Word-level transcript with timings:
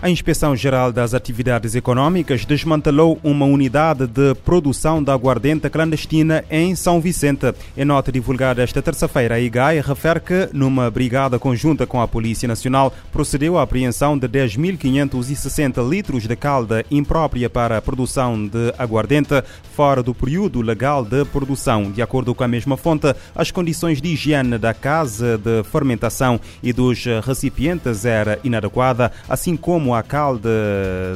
A 0.00 0.08
Inspeção 0.08 0.54
Geral 0.54 0.92
das 0.92 1.12
Atividades 1.12 1.74
Econômicas 1.74 2.44
desmantelou 2.44 3.18
uma 3.20 3.44
unidade 3.46 4.06
de 4.06 4.32
produção 4.44 5.02
da 5.02 5.12
aguardente 5.12 5.68
clandestina 5.68 6.44
em 6.48 6.76
São 6.76 7.00
Vicente. 7.00 7.52
Em 7.76 7.84
nota 7.84 8.12
divulgada 8.12 8.62
esta 8.62 8.80
terça-feira, 8.80 9.34
a 9.34 9.40
IGAI 9.40 9.80
refere 9.80 10.20
que, 10.20 10.48
numa 10.52 10.88
brigada 10.88 11.36
conjunta 11.36 11.84
com 11.84 12.00
a 12.00 12.06
Polícia 12.06 12.46
Nacional, 12.46 12.94
procedeu 13.10 13.58
à 13.58 13.62
apreensão 13.62 14.16
de 14.16 14.28
10.560 14.28 15.90
litros 15.90 16.28
de 16.28 16.36
calda 16.36 16.84
imprópria 16.92 17.50
para 17.50 17.76
a 17.76 17.82
produção 17.82 18.46
de 18.46 18.72
aguardente 18.78 19.42
fora 19.74 20.00
do 20.00 20.14
período 20.14 20.60
legal 20.60 21.04
de 21.04 21.24
produção. 21.24 21.90
De 21.90 22.00
acordo 22.00 22.36
com 22.36 22.44
a 22.44 22.48
mesma 22.48 22.76
fonte, 22.76 23.12
as 23.34 23.50
condições 23.50 24.00
de 24.00 24.10
higiene 24.10 24.58
da 24.58 24.72
casa 24.72 25.36
de 25.36 25.64
fermentação 25.64 26.40
e 26.62 26.72
dos 26.72 27.04
recipientes 27.24 28.04
era 28.04 28.38
inadequada, 28.44 29.10
assim 29.28 29.56
como 29.56 29.87
a 29.94 30.02
calda 30.02 30.50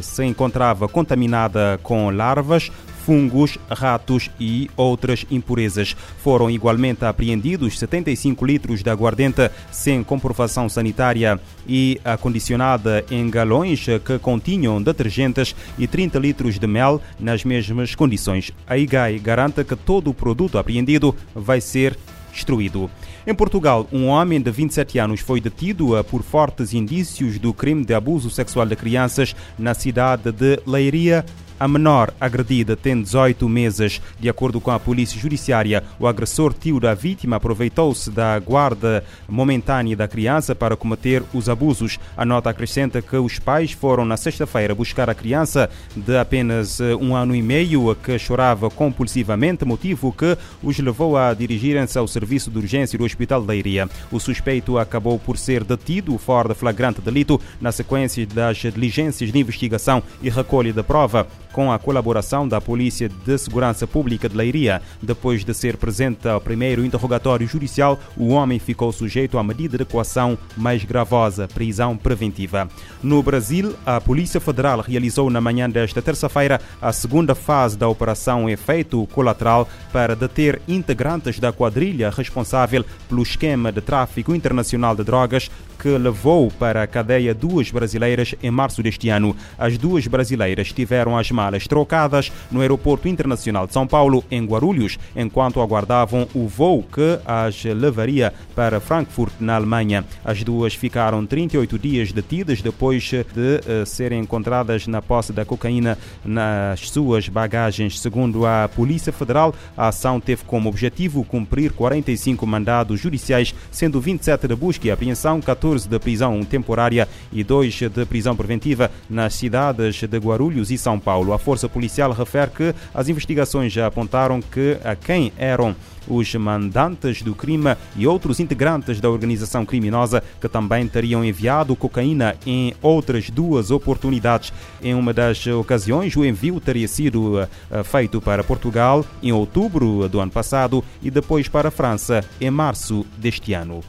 se 0.03 0.25
encontrava 0.25 0.89
contaminada 0.89 1.79
com 1.83 2.11
larvas, 2.11 2.71
fungos, 3.05 3.59
ratos 3.69 4.30
e 4.39 4.71
outras 4.77 5.27
impurezas. 5.30 5.97
Foram 6.23 6.51
igualmente 6.51 7.05
apreendidos 7.05 7.79
75 7.79 8.45
litros 8.45 8.83
de 8.83 8.91
aguardente 8.91 9.51
sem 9.71 10.03
comprovação 10.05 10.69
sanitária 10.69 11.41
e 11.66 12.01
acondicionada 12.05 13.05
em 13.11 13.29
galões 13.29 13.85
que 14.05 14.19
continham 14.19 14.80
detergentes 14.80 15.55
e 15.79 15.87
30 15.87 16.18
litros 16.18 16.59
de 16.59 16.66
mel 16.66 17.01
nas 17.18 17.45
mesmas 17.45 17.95
condições. 17.95 18.52
A 18.66 18.77
IGAI 18.77 19.18
garante 19.18 19.65
que 19.65 19.77
todo 19.77 20.11
o 20.11 20.15
produto 20.15 20.59
apreendido 20.59 21.15
vai 21.35 21.61
ser 21.61 21.99
destruído. 22.33 22.91
Em 23.27 23.35
Portugal, 23.35 23.87
um 23.93 24.09
homem 24.09 24.41
de 24.41 24.51
27 24.51 24.99
anos 24.99 25.21
foi 25.21 25.41
detido 25.41 25.97
eh, 25.97 26.02
por 26.02 26.23
fortes 26.23 26.73
indícios 26.73 27.39
do 27.39 27.52
crime 27.52 27.85
de 27.85 27.95
abuso 27.95 28.30
sexual 28.30 28.66
de 28.66 28.74
crianças 28.74 29.37
na 29.59 29.74
cidade 29.74 30.33
de 30.33 30.61
Leiria, 30.66 31.24
a 31.63 31.68
menor 31.68 32.13
agredida 32.21 32.74
tem 32.74 33.01
18 33.01 33.49
meses. 33.49 34.02
De 34.18 34.29
acordo 34.29 34.60
com 34.60 34.73
a 34.73 34.80
Polícia 34.80 35.16
Judiciária, 35.16 35.85
o 35.96 36.09
agressor 36.09 36.52
tio 36.52 36.80
da 36.80 36.93
vítima 36.93 37.37
aproveitou-se 37.37 38.10
da 38.10 38.37
guarda 38.41 39.05
momentânea 39.29 39.95
da 39.95 40.09
criança 40.09 40.57
para 40.57 40.77
cometer 40.77 41.23
os 41.33 41.49
abusos. 41.49 42.01
A 42.16 42.24
nota 42.24 42.51
acrescenta 42.51 43.01
que 43.01 43.16
os 43.16 43.38
pais 43.38 43.71
foram 43.71 44.05
na 44.05 44.16
sexta-feira 44.16 44.74
buscar 44.74 45.09
a 45.09 45.15
criança 45.15 45.71
de 45.95 46.18
apenas 46.18 46.80
eh, 46.80 46.96
um 46.96 47.15
ano 47.15 47.33
e 47.33 47.40
meio 47.40 47.95
que 47.95 48.18
chorava 48.18 48.68
compulsivamente, 48.68 49.65
motivo 49.65 50.13
que 50.13 50.37
os 50.65 50.77
levou 50.80 51.16
a 51.16 51.33
dirigirem-se 51.33 51.96
ao 51.96 52.09
serviço 52.09 52.51
de 52.51 52.59
urgência 52.59 52.99
do 52.99 53.05
Hospital 53.05 53.40
de 53.40 53.46
Leiria. 53.46 53.88
O 54.10 54.18
suspeito 54.18 54.79
acabou 54.79 55.16
por 55.16 55.38
ser 55.38 55.63
detido 55.63 56.18
fora 56.18 56.49
de 56.49 56.55
flagrante 56.57 57.01
delito 57.01 57.40
na 57.60 57.71
sequência 57.71 58.27
das 58.27 58.57
diligências 58.57 59.30
de 59.30 59.38
investigação 59.38 60.02
e 60.21 60.29
recolha 60.29 60.73
de 60.73 60.83
prova 60.83 61.29
com 61.53 61.71
a 61.71 61.79
colaboração 61.79 62.49
da 62.49 62.61
Polícia 62.61 63.09
de 63.09 63.39
Segurança 63.39 63.87
Pública 63.87 64.28
de 64.28 64.37
Leiria. 64.37 64.83
Depois 65.00 65.45
de 65.45 65.55
ser 65.55 65.77
presente 65.77 66.27
ao 66.27 66.41
primeiro 66.41 66.84
interrogatório 66.84 67.47
judicial, 67.47 68.00
o 68.17 68.28
homem 68.28 68.59
ficou 68.59 68.91
sujeito 68.93 69.39
à 69.39 69.43
medida 69.43 69.77
de 69.78 69.84
coação 69.84 70.37
mais 70.56 70.84
gravosa, 70.84 71.47
prisão 71.47 71.97
preventiva. 71.97 72.69
No 73.03 73.23
Brasil, 73.23 73.75
a 73.84 74.00
Polícia 74.00 74.41
Federal 74.41 74.81
realizou 74.81 75.31
na 75.31 75.41
manhã 75.41 75.69
desta 75.69 76.00
terça-feira 76.00 76.61
a 76.81 76.93
segunda 76.93 77.34
fase 77.34 77.77
da 77.77 77.89
Operação 77.89 78.49
Efeito 78.49 79.07
Colateral 79.09 79.69
para 79.93 80.17
deter 80.17 80.61
integrantes 80.67 81.39
da 81.39 81.53
quadrilha 81.53 82.11
responsável 82.11 82.85
pelo 83.09 83.23
esquema 83.23 83.71
de 83.71 83.81
tráfico 83.81 84.35
internacional 84.35 84.97
de 84.97 85.05
drogas 85.05 85.51
que 85.83 85.89
levou 85.99 86.49
para 86.49 86.85
a 86.85 86.87
cadeia 86.87 87.35
duas 87.35 87.71
brasileiras 87.71 88.37
em 88.41 88.53
março 88.53 88.83
deste 88.83 89.09
ano. 89.09 89.37
As 89.59 89.77
duas 89.77 90.07
brasileiras 90.07 90.73
tiveram 90.73 91.19
as 91.19 91.31
malas 91.43 91.67
trocadas 91.67 92.31
no 92.53 92.61
Aeroporto 92.61 93.09
Internacional 93.09 93.67
de 93.67 93.73
São 93.73 93.85
Paulo, 93.85 94.23
em 94.31 94.45
Guarulhos, 94.45 94.97
enquanto 95.17 95.61
aguardavam 95.61 96.29
o 96.33 96.47
voo 96.47 96.85
que 96.85 97.19
as 97.27 97.65
levaria 97.65 98.33
para 98.55 98.79
Frankfurt, 98.79 99.33
na 99.41 99.57
Alemanha. 99.57 100.05
As 100.25 100.45
duas 100.45 100.75
ficaram 100.75 101.27
38 101.27 101.79
dias 101.79 102.13
detidas 102.13 102.63
depois 102.63 103.03
de 103.03 103.19
uh, 103.19 103.85
serem 103.85 104.21
encontradas 104.21 104.87
na 104.87 105.03
posse 105.03 105.33
da 105.33 105.45
cocaína 105.45 105.99
nas 106.25 106.81
suas 106.91 107.29
bagagens. 107.29 107.99
Segundo 107.99 108.47
a 108.47 108.69
Polícia 108.69 109.13
Federal, 109.13 109.53
a 109.77 109.89
ação 109.89 110.21
teve 110.21 110.45
como 110.45 110.69
objetivo 110.69 111.25
cumprir 111.25 111.73
45 111.73 112.47
mandados 112.47 113.01
judiciais, 113.01 113.53
sendo 113.71 114.01
27 114.01 114.47
de 114.47 114.55
busca 114.55 114.87
e 114.87 114.91
apreensão, 114.93 115.41
14 115.41 115.89
de 115.89 115.99
prisão 115.99 116.45
temporária 116.45 117.09
e 117.33 117.43
2 117.43 117.75
de 117.75 118.07
prisão 118.07 118.37
preventiva 118.37 118.91
nas 119.11 119.35
cidades 119.35 119.97
de 119.97 120.19
Guarulhos 120.19 120.71
e 120.71 120.79
São 120.79 121.01
Paulo. 121.01 121.31
A 121.32 121.38
Força 121.38 121.69
Policial 121.69 122.12
refere 122.12 122.50
que 122.50 122.75
as 122.94 123.09
investigações 123.09 123.72
já 123.72 123.87
apontaram 123.87 124.41
que 124.41 124.78
a 124.84 124.94
quem 124.94 125.32
eram 125.37 125.75
os 126.09 126.34
mandantes 126.34 127.22
do 127.22 127.34
crime 127.34 127.76
e 127.97 128.06
outros 128.06 128.41
integrantes 128.41 129.00
da 129.00 129.10
organização 129.10 129.65
criminosa 129.65 130.22
que 130.41 130.48
também 130.48 130.87
teriam 130.88 131.25
enviado 131.25 131.76
cocaína 131.76 132.37
em 132.47 132.75
outras 132.82 133.31
duas 133.31 133.70
oportunidades. 133.70 134.53
Em 134.82 134.94
uma 134.94 135.12
das 135.12 135.47
ocasiões, 135.47 136.16
o 136.16 136.25
envio 136.25 136.60
teria 136.60 136.88
sido 136.88 137.43
uh, 137.43 137.84
feito 137.84 138.20
para 138.20 138.44
Portugal 138.44 139.04
em 139.22 139.32
outubro 139.32 140.09
do 140.09 140.20
ano 140.20 140.32
passado 140.32 140.84
e 141.00 141.10
depois 141.10 141.49
para 141.49 141.69
a 141.69 141.72
França 141.72 142.25
em 142.41 142.50
março 142.50 143.06
deste 143.19 143.53
ano. 143.53 143.81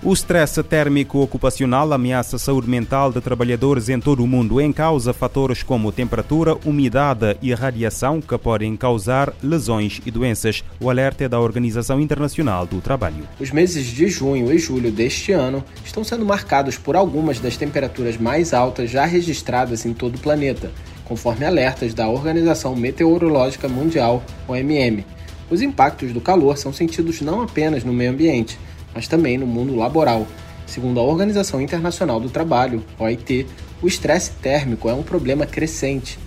O 0.00 0.12
stress 0.12 0.62
térmico 0.62 1.18
ocupacional 1.18 1.92
ameaça 1.92 2.36
a 2.36 2.38
saúde 2.38 2.70
mental 2.70 3.10
de 3.10 3.20
trabalhadores 3.20 3.88
em 3.88 3.98
todo 3.98 4.22
o 4.22 4.28
mundo, 4.28 4.60
em 4.60 4.72
causa 4.72 5.12
fatores 5.12 5.64
como 5.64 5.90
temperatura, 5.90 6.56
umidade 6.64 7.36
e 7.42 7.52
radiação 7.52 8.20
que 8.20 8.38
podem 8.38 8.76
causar 8.76 9.34
lesões 9.42 10.00
e 10.06 10.10
doenças. 10.12 10.62
O 10.78 10.88
alerta 10.88 11.24
é 11.24 11.28
da 11.28 11.40
Organização 11.40 12.00
Internacional 12.00 12.64
do 12.64 12.80
Trabalho. 12.80 13.26
Os 13.40 13.50
meses 13.50 13.86
de 13.86 14.08
junho 14.08 14.52
e 14.52 14.58
julho 14.58 14.92
deste 14.92 15.32
ano 15.32 15.64
estão 15.84 16.04
sendo 16.04 16.24
marcados 16.24 16.78
por 16.78 16.94
algumas 16.94 17.40
das 17.40 17.56
temperaturas 17.56 18.16
mais 18.16 18.54
altas 18.54 18.88
já 18.88 19.04
registradas 19.04 19.84
em 19.84 19.92
todo 19.92 20.14
o 20.14 20.20
planeta, 20.20 20.70
conforme 21.06 21.44
alertas 21.44 21.92
da 21.92 22.08
Organização 22.08 22.76
Meteorológica 22.76 23.68
Mundial, 23.68 24.22
OMM. 24.46 25.04
Os 25.50 25.60
impactos 25.60 26.12
do 26.12 26.20
calor 26.20 26.56
são 26.56 26.72
sentidos 26.72 27.20
não 27.20 27.40
apenas 27.40 27.82
no 27.82 27.92
meio 27.92 28.12
ambiente, 28.12 28.56
mas 28.94 29.08
também 29.08 29.38
no 29.38 29.46
mundo 29.46 29.76
laboral. 29.76 30.26
Segundo 30.66 31.00
a 31.00 31.02
Organização 31.02 31.60
Internacional 31.60 32.20
do 32.20 32.28
Trabalho, 32.28 32.84
OIT, 32.98 33.46
o 33.80 33.86
estresse 33.86 34.32
térmico 34.42 34.88
é 34.88 34.94
um 34.94 35.02
problema 35.02 35.46
crescente. 35.46 36.18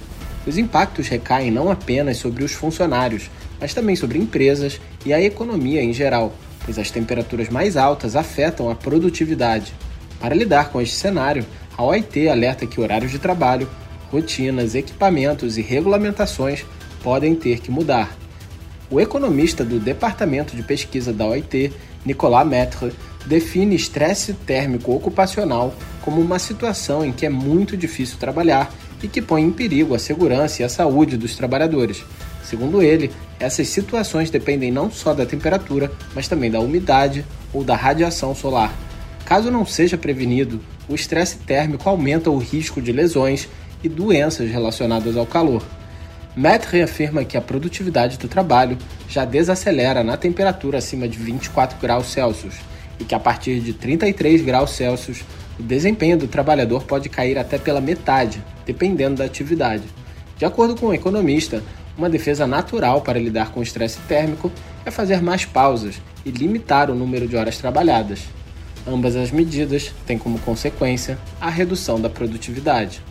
Os 0.48 0.58
impactos 0.58 1.08
recaem 1.08 1.52
não 1.52 1.70
apenas 1.70 2.18
sobre 2.18 2.44
os 2.44 2.52
funcionários, 2.52 3.30
mas 3.60 3.74
também 3.74 3.96
sobre 3.96 4.18
empresas 4.18 4.82
e 5.06 5.14
a 5.14 5.22
economia 5.22 5.84
em 5.84 5.94
geral, 5.94 6.34
pois 6.66 6.80
as 6.80 6.90
temperaturas 6.90 7.50
mais 7.50 7.78
altas 7.78 8.16
afetam 8.16 8.70
a 8.70 8.76
produtividade. 8.76 9.74
Para 10.20 10.36
lidar 10.36 10.70
com 10.70 10.82
este 10.82 10.96
cenário, 10.96 11.46
a 11.78 11.84
OIT 11.84 12.28
alerta 12.28 12.66
que 12.66 12.82
horários 12.82 13.12
de 13.12 13.20
trabalho, 13.20 13.70
rotinas, 14.12 14.76
equipamentos 14.76 15.58
e 15.58 15.62
regulamentações 15.62 16.66
podem 17.04 17.36
ter 17.36 17.60
que 17.60 17.72
mudar. 17.72 18.21
O 18.92 19.00
economista 19.00 19.64
do 19.64 19.80
Departamento 19.80 20.54
de 20.54 20.62
Pesquisa 20.62 21.14
da 21.14 21.26
OIT, 21.26 21.72
Nicolas 22.06 22.46
Maître, 22.46 22.92
define 23.26 23.74
estresse 23.74 24.34
térmico 24.34 24.94
ocupacional 24.94 25.74
como 26.02 26.20
uma 26.20 26.38
situação 26.38 27.06
em 27.06 27.14
que 27.14 27.26
é 27.26 27.30
muito 27.30 27.78
difícil 27.78 28.18
trabalhar 28.20 28.70
e 29.02 29.08
que 29.08 29.22
põe 29.22 29.44
em 29.44 29.52
perigo 29.52 29.96
a 29.96 30.00
segurança 30.00 30.62
e 30.62 30.66
a 30.66 30.70
saúde 30.70 31.16
dos 31.16 31.38
trabalhadores. 31.38 32.04
Segundo 32.44 32.82
ele, 32.82 33.10
essas 33.40 33.70
situações 33.70 34.30
dependem 34.30 34.72
não 34.74 34.92
só 34.92 35.14
da 35.14 35.26
temperatura, 35.26 35.90
mas 36.14 36.28
também 36.28 36.52
da 36.52 36.60
umidade 36.60 37.24
ou 37.54 37.64
da 37.64 37.78
radiação 37.78 38.36
solar. 38.36 38.74
Caso 39.24 39.50
não 39.50 39.66
seja 39.66 39.98
prevenido, 39.98 40.60
o 40.90 40.96
estresse 40.96 41.38
térmico 41.38 41.88
aumenta 41.88 42.30
o 42.30 42.38
risco 42.38 42.82
de 42.82 42.92
lesões 42.92 43.48
e 43.82 43.88
doenças 43.88 44.52
relacionadas 44.52 45.16
ao 45.16 45.26
calor. 45.26 45.64
Matt 46.36 46.66
reafirma 46.66 47.26
que 47.26 47.36
a 47.36 47.42
produtividade 47.42 48.18
do 48.18 48.28
trabalho 48.28 48.78
já 49.10 49.26
desacelera 49.26 50.02
na 50.02 50.16
temperatura 50.16 50.78
acima 50.78 51.08
de 51.08 51.18
24 51.18 51.78
graus 51.78 52.08
Celsius 52.08 52.56
e 52.98 53.04
que 53.04 53.14
a 53.14 53.20
partir 53.20 53.60
de 53.60 53.74
33 53.74 54.42
graus 54.42 54.72
Celsius 54.72 55.24
o 55.60 55.64
desempenho 55.64 56.18
do 56.18 56.28
trabalhador 56.28 56.84
pode 56.84 57.10
cair 57.10 57.38
até 57.38 57.58
pela 57.58 57.82
metade, 57.82 58.42
dependendo 58.66 59.18
da 59.18 59.26
atividade. 59.26 59.84
De 60.38 60.46
acordo 60.46 60.76
com 60.76 60.88
o 60.88 60.94
economista, 60.94 61.62
uma 61.98 62.10
defesa 62.10 62.48
natural 62.48 63.02
para 63.02 63.20
lidar 63.20 63.52
com 63.52 63.60
o 63.60 63.64
estresse 63.64 64.00
térmico 64.08 64.50
é 64.86 64.90
fazer 64.90 65.22
mais 65.22 65.44
pausas 65.44 66.02
e 66.26 66.32
limitar 66.32 66.90
o 66.90 66.96
número 66.96 67.28
de 67.28 67.36
horas 67.36 67.58
trabalhadas. 67.58 68.22
Ambas 68.88 69.16
as 69.18 69.32
medidas 69.32 69.94
têm 70.08 70.18
como 70.18 70.40
consequência 70.40 71.18
a 71.40 71.50
redução 71.50 72.00
da 72.00 72.10
produtividade. 72.10 73.02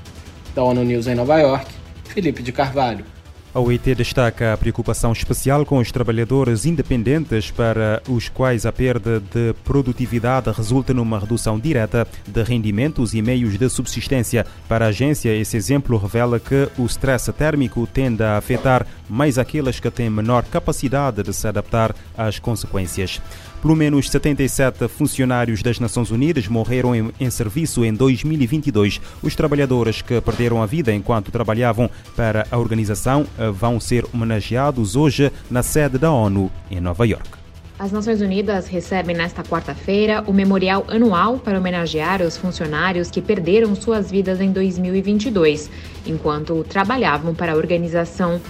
Da 0.54 0.64
ONU 0.64 0.82
News 0.82 1.06
em 1.06 1.14
Nova 1.14 1.38
York, 1.38 1.79
Felipe 2.10 2.42
de 2.42 2.52
Carvalho. 2.52 3.04
A 3.52 3.58
OIT 3.58 3.96
destaca 3.96 4.52
a 4.52 4.56
preocupação 4.56 5.10
especial 5.10 5.66
com 5.66 5.78
os 5.78 5.90
trabalhadores 5.90 6.64
independentes 6.66 7.50
para 7.50 8.00
os 8.08 8.28
quais 8.28 8.64
a 8.64 8.70
perda 8.70 9.18
de 9.18 9.52
produtividade 9.64 10.52
resulta 10.52 10.94
numa 10.94 11.18
redução 11.18 11.58
direta 11.58 12.06
de 12.28 12.42
rendimentos 12.44 13.12
e 13.12 13.20
meios 13.20 13.58
de 13.58 13.68
subsistência. 13.68 14.46
Para 14.68 14.84
a 14.84 14.88
agência, 14.88 15.34
esse 15.34 15.56
exemplo 15.56 15.98
revela 15.98 16.38
que 16.38 16.68
o 16.78 16.86
stress 16.86 17.32
térmico 17.32 17.88
tende 17.92 18.22
a 18.22 18.36
afetar 18.36 18.86
mais 19.08 19.36
aqueles 19.36 19.80
que 19.80 19.90
têm 19.90 20.08
menor 20.08 20.44
capacidade 20.44 21.20
de 21.20 21.32
se 21.32 21.48
adaptar 21.48 21.92
às 22.16 22.38
consequências. 22.38 23.20
Pelo 23.60 23.76
menos 23.76 24.08
77 24.08 24.88
funcionários 24.88 25.62
das 25.62 25.78
Nações 25.78 26.10
Unidas 26.10 26.48
morreram 26.48 26.94
em, 26.94 27.10
em, 27.20 27.28
serviço 27.28 27.84
em 27.84 27.92
2022. 27.92 29.00
Os 29.22 29.34
trabalhadores 29.34 30.00
que 30.00 30.18
perderam 30.22 30.62
a 30.62 30.66
vida 30.66 30.94
enquanto 30.94 31.30
trabalhavam 31.30 31.90
para 32.16 32.46
a 32.50 32.56
organização 32.56 33.26
eh, 33.38 33.50
vão 33.50 33.78
ser 33.78 34.06
homenageados 34.14 34.96
hoje 34.96 35.30
na 35.50 35.62
sede 35.62 35.98
da 35.98 36.10
ONU, 36.10 36.50
em 36.70 36.80
Nova 36.80 37.06
York. 37.06 37.28
As 37.78 37.92
Nações 37.92 38.22
Unidas 38.22 38.66
recebem 38.66 39.14
nesta 39.14 39.42
quarta-feira 39.42 40.24
o 40.26 40.32
memorial 40.32 40.86
anual 40.88 41.38
para 41.38 41.58
homenagear 41.58 42.22
os 42.22 42.38
funcionários 42.38 43.10
que 43.10 43.20
perderam 43.20 43.74
suas 43.74 44.10
vidas 44.10 44.40
em 44.40 44.52
2022, 44.52 45.70
enquanto 46.06 46.64
trabalhavam 46.64 47.34
para 47.34 47.52
a 47.52 47.56
organização. 47.56 48.40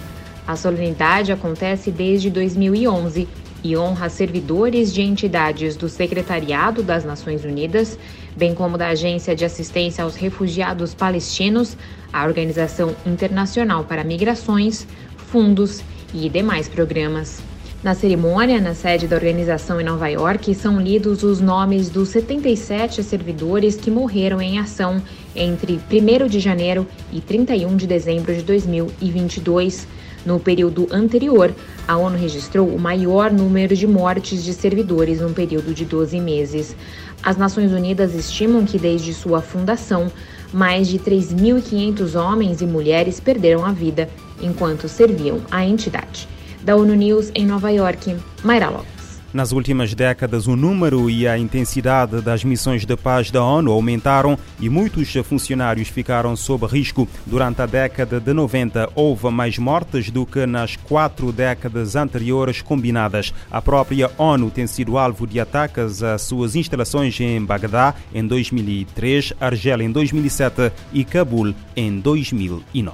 A 0.47 0.55
solenidade 0.55 1.31
acontece 1.31 1.91
desde 1.91 2.29
2011 2.29 3.27
e 3.63 3.77
honra 3.77 4.09
servidores 4.09 4.93
de 4.93 5.01
entidades 5.01 5.75
do 5.75 5.87
Secretariado 5.87 6.81
das 6.81 7.05
Nações 7.05 7.45
Unidas, 7.45 7.97
bem 8.35 8.55
como 8.55 8.77
da 8.77 8.87
Agência 8.89 9.35
de 9.35 9.45
Assistência 9.45 10.03
aos 10.03 10.15
Refugiados 10.15 10.93
Palestinos, 10.93 11.77
a 12.11 12.25
Organização 12.25 12.95
Internacional 13.05 13.83
para 13.83 14.03
Migrações, 14.03 14.87
fundos 15.15 15.83
e 16.13 16.29
demais 16.29 16.67
programas. 16.67 17.41
Na 17.83 17.95
cerimônia, 17.95 18.61
na 18.61 18.75
sede 18.75 19.07
da 19.07 19.15
organização 19.15 19.81
em 19.81 19.83
Nova 19.83 20.07
York, 20.07 20.53
são 20.53 20.79
lidos 20.79 21.23
os 21.23 21.41
nomes 21.41 21.89
dos 21.89 22.09
77 22.09 23.03
servidores 23.03 23.75
que 23.75 23.89
morreram 23.89 24.39
em 24.39 24.59
ação 24.59 25.01
entre 25.35 25.79
1 25.91 26.27
de 26.27 26.39
janeiro 26.39 26.85
e 27.11 27.19
31 27.19 27.75
de 27.75 27.87
dezembro 27.87 28.35
de 28.35 28.43
2022 28.43 29.87
no 30.25 30.39
período 30.39 30.87
anterior, 30.91 31.53
a 31.87 31.97
ONU 31.97 32.17
registrou 32.17 32.67
o 32.67 32.79
maior 32.79 33.31
número 33.31 33.75
de 33.75 33.87
mortes 33.87 34.43
de 34.43 34.53
servidores 34.53 35.19
num 35.21 35.33
período 35.33 35.73
de 35.73 35.85
12 35.85 36.19
meses. 36.19 36.75
As 37.23 37.37
Nações 37.37 37.71
Unidas 37.71 38.13
estimam 38.13 38.65
que 38.65 38.77
desde 38.77 39.13
sua 39.13 39.41
fundação, 39.41 40.11
mais 40.53 40.87
de 40.87 40.99
3.500 40.99 42.15
homens 42.19 42.61
e 42.61 42.65
mulheres 42.65 43.19
perderam 43.19 43.65
a 43.65 43.71
vida 43.71 44.09
enquanto 44.41 44.87
serviam 44.87 45.39
à 45.49 45.65
entidade. 45.65 46.27
Da 46.63 46.75
ONU 46.75 46.93
News 46.93 47.31
em 47.33 47.45
Nova 47.45 47.71
York, 47.71 48.15
Mayra 48.43 48.69
Lopes. 48.69 49.00
Nas 49.33 49.53
últimas 49.53 49.93
décadas, 49.93 50.45
o 50.45 50.57
número 50.57 51.09
e 51.09 51.25
a 51.25 51.37
intensidade 51.37 52.21
das 52.21 52.43
missões 52.43 52.85
de 52.85 52.97
paz 52.97 53.31
da 53.31 53.41
ONU 53.41 53.71
aumentaram 53.71 54.37
e 54.59 54.69
muitos 54.69 55.13
funcionários 55.23 55.87
ficaram 55.87 56.35
sob 56.35 56.65
risco. 56.65 57.07
Durante 57.25 57.61
a 57.61 57.65
década 57.65 58.19
de 58.19 58.33
90, 58.33 58.89
houve 58.93 59.29
mais 59.29 59.57
mortes 59.57 60.11
do 60.11 60.25
que 60.25 60.45
nas 60.45 60.75
quatro 60.75 61.31
décadas 61.31 61.95
anteriores 61.95 62.61
combinadas. 62.61 63.33
A 63.49 63.61
própria 63.61 64.11
ONU 64.17 64.51
tem 64.51 64.67
sido 64.67 64.97
alvo 64.97 65.25
de 65.25 65.39
ataques 65.39 66.03
às 66.03 66.23
suas 66.23 66.55
instalações 66.57 67.17
em 67.21 67.41
Bagdá 67.43 67.95
em 68.13 68.27
2003, 68.27 69.33
Argélia 69.39 69.85
em 69.85 69.91
2007 69.91 70.73
e 70.91 71.05
Cabul 71.05 71.55
em 71.73 71.99
2009. 72.01 72.93